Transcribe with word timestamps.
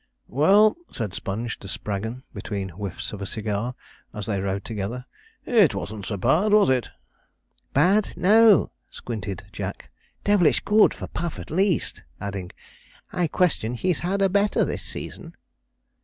'Well,' 0.27 0.77
said 0.91 1.13
Sponge 1.13 1.59
to 1.59 1.67
Spraggon, 1.67 2.23
between 2.33 2.69
the 2.69 2.73
whiffs 2.73 3.13
of 3.13 3.21
a 3.21 3.27
cigar, 3.27 3.75
as 4.15 4.25
they 4.25 4.41
rode 4.41 4.65
together; 4.65 5.05
'it 5.45 5.75
wasn't 5.75 6.07
so 6.07 6.17
bad, 6.17 6.53
was 6.53 6.71
it?' 6.71 6.89
'Bad! 7.73 8.13
no,' 8.17 8.71
squinted 8.89 9.43
Jack, 9.51 9.91
'devilish 10.23 10.61
good 10.61 10.95
for 10.95 11.05
Puff, 11.05 11.37
at 11.37 11.51
least,' 11.51 12.01
adding, 12.19 12.49
'I 13.13 13.27
question 13.27 13.75
he's 13.75 13.99
had 13.99 14.23
a 14.23 14.27
better 14.29 14.65
this 14.65 14.81
season.' 14.81 15.35